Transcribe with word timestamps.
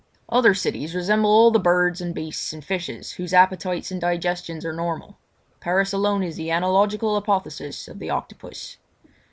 Other 0.29 0.55
cities 0.55 0.95
resemble 0.95 1.29
all 1.29 1.51
the 1.51 1.59
birds 1.59 2.01
and 2.01 2.15
beasts 2.15 2.53
and 2.53 2.65
fishes 2.65 3.11
whose 3.11 3.35
appetites 3.35 3.91
and 3.91 4.01
digestions 4.01 4.65
are 4.65 4.73
normal. 4.73 5.19
Paris 5.59 5.93
alone 5.93 6.23
is 6.23 6.37
the 6.37 6.49
analogical 6.49 7.15
apotheosis 7.15 7.87
of 7.87 7.99
the 7.99 8.09
octopus. 8.09 8.77